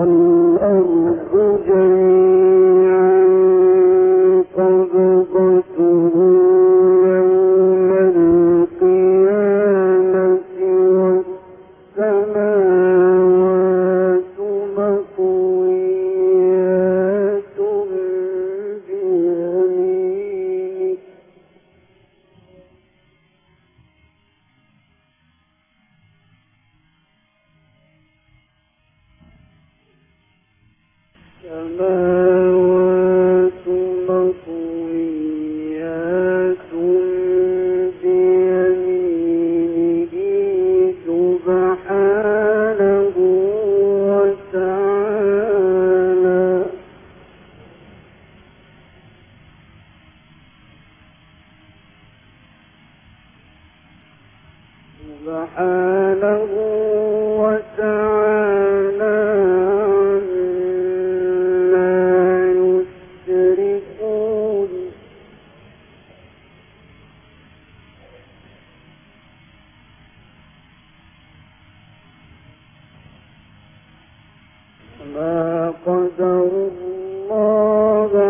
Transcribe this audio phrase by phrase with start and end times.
[0.00, 2.09] أن أنضجني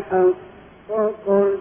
[0.00, 0.32] uh,
[0.94, 1.51] uh,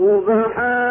[0.00, 0.89] سبحان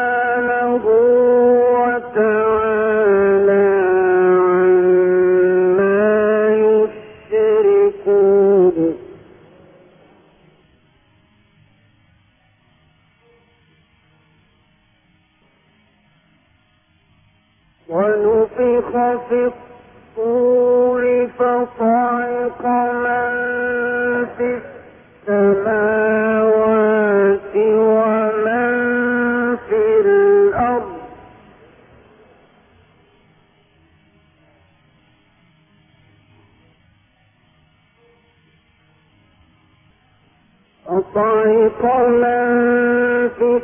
[41.59, 43.61] خلق من في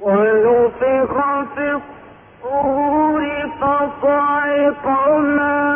[0.00, 1.14] ونفخ
[1.54, 1.80] في
[2.44, 3.22] الصور
[3.60, 4.86] فصعق
[5.18, 5.67] من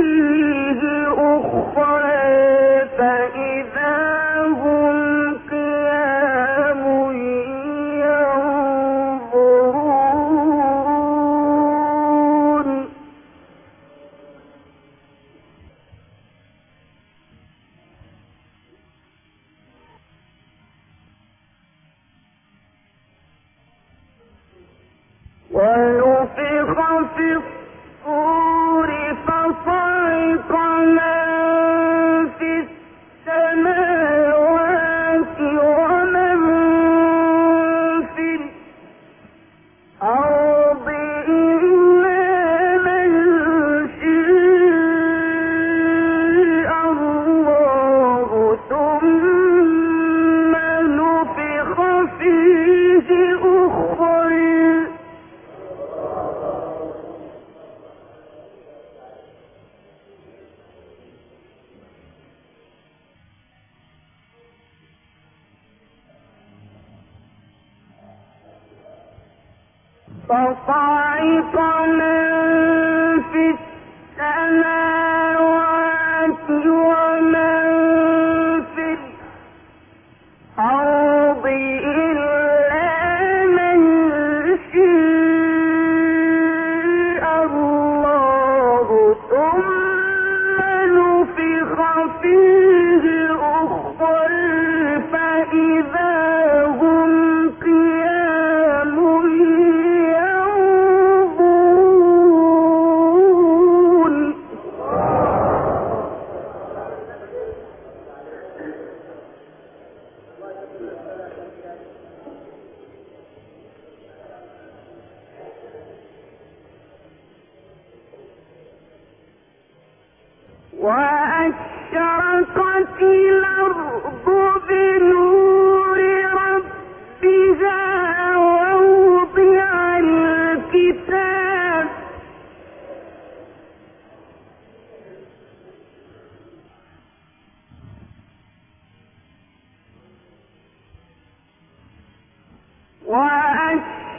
[0.00, 0.51] فيه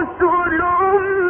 [0.04, 1.23] رسل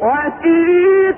[0.00, 1.09] وسيق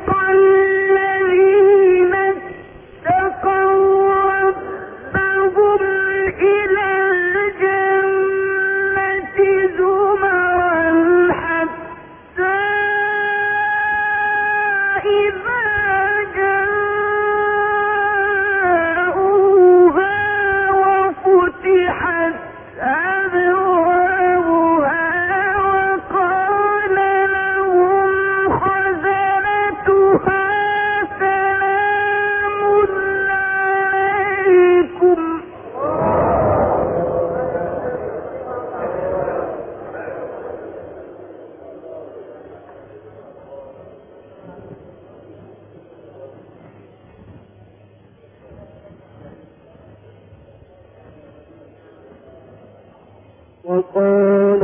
[53.72, 54.62] وقال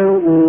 [0.00, 0.39] eh,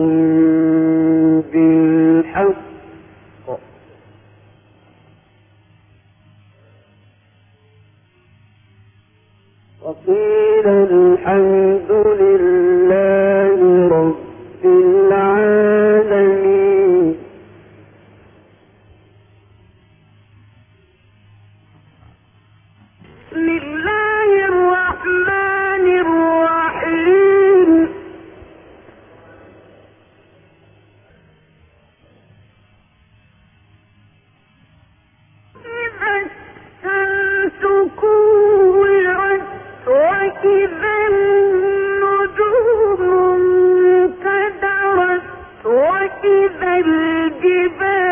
[46.81, 48.10] الجبال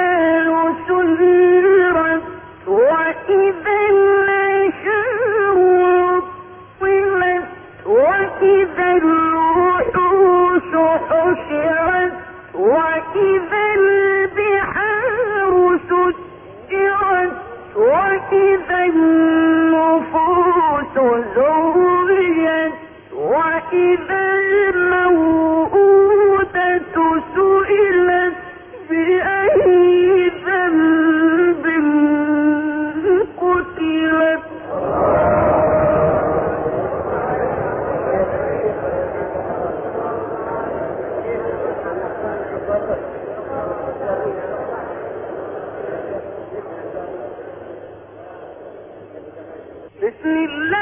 [50.18, 50.77] بسم الله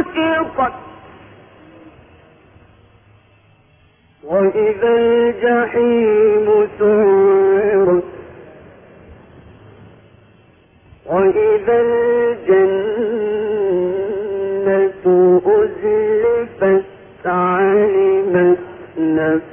[0.00, 0.72] بسطت
[4.24, 8.04] وإذا الجحيم سعرت
[11.06, 11.80] وإذا
[14.62, 16.84] الجنة أزلفت
[17.26, 18.58] علمت
[18.98, 19.51] نفس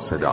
[0.00, 0.26] 司令。